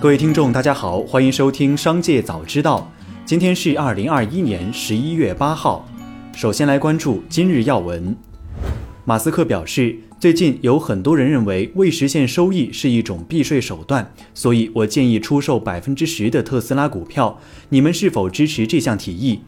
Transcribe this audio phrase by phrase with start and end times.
[0.00, 2.90] 各位听众，大家好，欢迎收听《商界早知道》。
[3.26, 5.86] 今天是二零二一年十一月八号。
[6.34, 8.16] 首先来关注今日要闻。
[9.04, 17.38] 马斯克表示，最近有很多人认为未实现收益是一种避税手段，所以我建议出售百分之十的特斯拉股票。
[17.68, 19.40] 你们是否支持这项提议？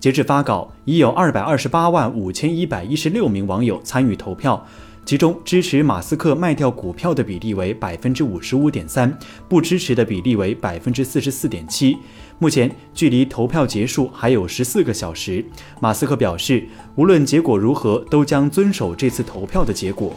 [0.00, 4.66] 截至发稿，已有二百二十八万五千一百一十六名网友参与投票。
[5.10, 9.12] 其中支持马斯克卖掉股票的比例为百分之五十五点三，
[9.48, 11.96] 不支持的比例为百分之四十四点七。
[12.38, 15.44] 目前距离投票结束还有十四个小时。
[15.80, 20.14] 马斯克表示，无论结果如何，都将遵守这次投票的结果。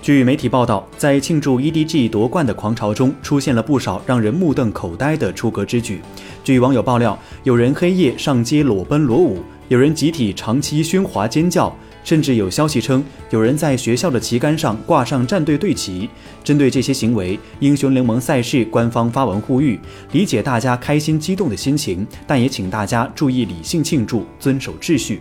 [0.00, 6.00] 据媒体报道，在庆祝 EDG 夺冠的狂潮中，出现了不少让人目瞪口呆的出格之举。
[6.44, 11.76] 据网友爆料，有人黑夜上街裸奔裸舞，有人集体长期喧哗尖叫。
[12.02, 16.08] 甚至有消息称，有人在学校的旗杆上挂上战队队旗。
[16.42, 19.78] 针对这些行为，英雄联盟赛事官方发文呼吁：
[20.12, 25.20] 理解大家开心激动的心情，但也请大家注意理性庆祝，遵守秩序。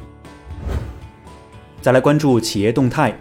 [1.81, 3.18] 再来关注企业动态。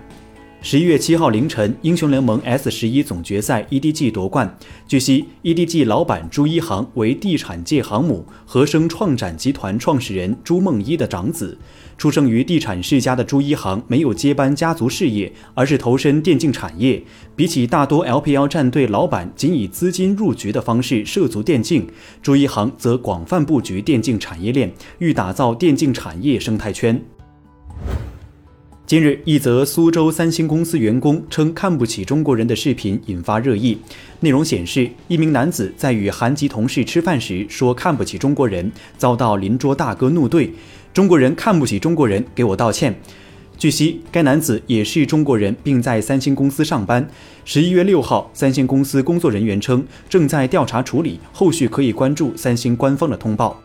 [0.60, 4.58] 十一月七号凌晨，英雄联盟 S 十一总决赛 EDG 夺冠。
[4.88, 11.56] 据悉，EDG 老板朱一航为地产界航母和生创展集团创始人朱梦一的长子。
[11.96, 17.00] 出生于地产世家的朱一航没有接班家族事业，而是投身电竞产业。
[17.36, 21.86] 比起大多 LPL 战队老板仅以资金入局的方式涉足电竞，
[22.20, 27.00] 朱一航则广泛布局电竞产业链，欲打造电竞产业生态圈。
[28.88, 33.76] 近日，一则苏州三星公司员工称看不起中国人的视频引发热议。
[34.20, 40.48] 内容显示，一名男子在与韩籍同事吃饭时说看不起中国人，遭到邻桌大哥怒怼
[40.94, 42.98] ：“中国人看不起中国人，给我道歉。”
[43.58, 47.06] 据悉，该男子也是中国人，并在三星公司上班。
[47.44, 53.62] 十一月六号，三星公司工作人员称正在调查处理，后续可以关注三星官方的通报。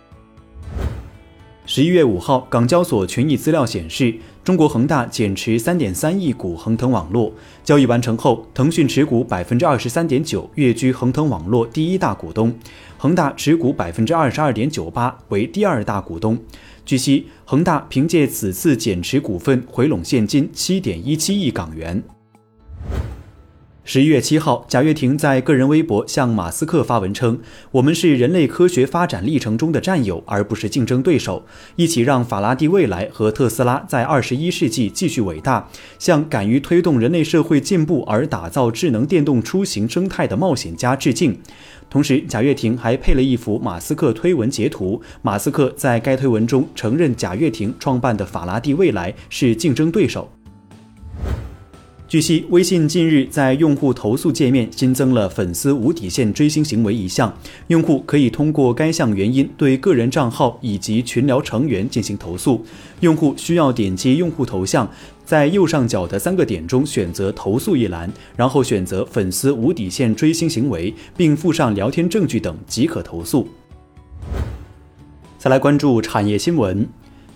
[1.66, 7.32] 十一月五号，港交所权益资料显示，中国恒大减持三点三亿股恒腾网络。
[7.64, 12.52] 交易完成后，腾讯持股百分之二十三点九，跃居恒腾网络第一大股东；
[12.98, 16.38] 恒大持股百分之二十二点九八，为第二大股东。
[16.86, 22.04] 据悉，恒大凭借此次减持股份回笼现金七点一七亿港元。
[23.86, 31.46] 十一月七号，贾跃亭在个人微博向马斯克发文称：“我们是人类科学发展历程中的战友，而不是竞争对手。
[31.76, 35.68] 一起让法拉第未来和特斯拉在二十一世纪继续伟大，
[36.00, 41.38] 向敢于推动人类社会进步而打造智能电动出行生态的冒险家致敬。”
[41.92, 45.02] 同时，贾跃亭还配了一幅马斯克推文截图。
[45.22, 50.32] 马斯克在该推文中承认，贾跃亭创办的法拉第未来是竞争对手。
[52.14, 57.36] 据悉，微信近日在用户投诉界面新增了粉丝无底线追星行为一项，
[57.70, 62.64] 用户可以通过该项原因对个人账号以及群聊成员进行投诉。
[63.00, 64.88] 用户需要点击用户头像，
[65.26, 73.48] 在右上角的三个点中选择投诉一栏，然后选择粉丝无底线追星行为，并附上聊天证据等即可投诉。
[75.40, 76.88] 再来关注产业新闻。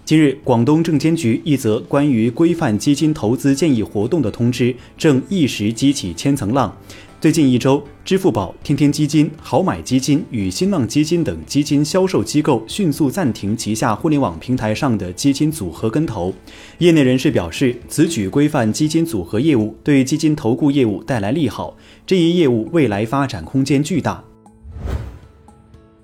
[0.07, 6.73] 近日，广东证监局一则关于规范基金投资建议活动的通知正一时激起千层浪。
[7.19, 16.33] 最近一周，支付宝、天天基金、好买基金与新浪基金等基金销售机构迅速暂停旗下互联网平台上的基金组合跟投。
[16.77, 21.75] 业内人士表示，此举规范基金组合业务，对基金投顾业务带来利好，
[22.05, 24.23] 这一业务未来发展空间巨大。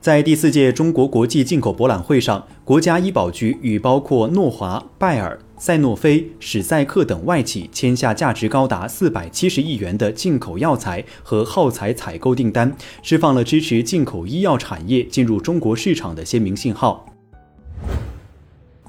[0.04, 17.13] 在第四届中国国际进口博览会上，国家医保局与包括诺华、拜耳、赛诺菲、史赛克等外企签下价值高达四百七十亿元的进口药材和耗材采购订单，释放了支持进口医药产业进入中国市场的鲜明信号。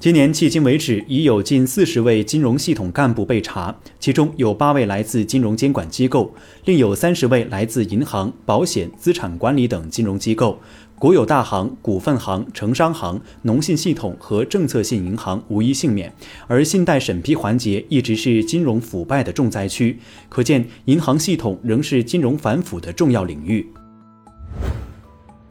[0.05, 6.31] 今年迄今为止，已有近四十位金融系统干部被查，其中有八位来自金融监管机构，
[6.65, 10.59] 另有三十位来自银行、保险、资产管理等金融机构。
[10.99, 16.13] 国有大行、股份行、城商行、农信系统和政策性银行无一幸免，
[16.45, 19.97] 而信贷审批环节一直是金融腐败的重灾区。
[20.29, 23.67] 可见，银行系统仍是金融反腐的重要领域。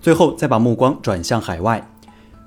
[0.00, 1.90] 最后，再把目光转向海外。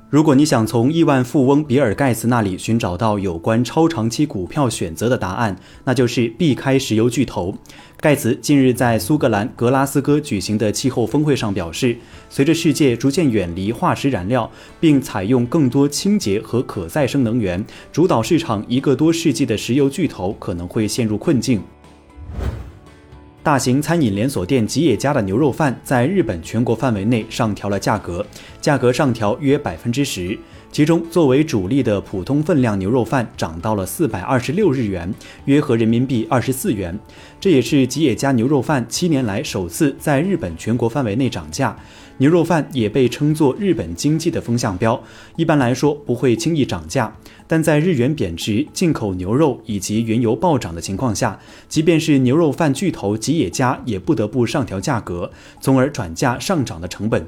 [0.09, 7.54] 如果你想从亿万富翁比尔·盖茨那里寻找到有关超长期股票选择的答案，那就是避开石油巨头。
[8.00, 11.98] 盖茨近日在苏格兰格拉斯哥举行的气候峰会上表示，
[12.30, 14.50] 随着世界逐渐远离化石燃料，
[14.80, 21.62] 并采用更多清洁和可再生能源，主导市场一个多世纪的石油巨头可能会陷入困境。
[23.47, 28.25] 大型餐饮连锁店吉野家的牛肉饭在日本全国范围内上调了价格，
[28.59, 30.38] 价格上调约百分之十。
[30.77, 35.12] 其中，作为主力的普通分量牛肉饭涨到了四百二十六日元，
[35.45, 36.95] 约合人民币二十四元。
[37.39, 41.75] 这也是吉野家牛肉饭七年来首次在日本全国范围内涨价。
[42.19, 45.01] 牛肉饭也被称作日本经济的风向标，
[45.35, 47.12] 一般来说不会轻易涨价。
[47.47, 57.27] 但在日元贬值、进口牛肉以及原油暴涨的情况下，即便是牛肉饭巨头吉野家也不得不上调价格，从而转嫁上涨的成本。